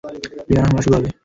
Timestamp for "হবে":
0.97-1.09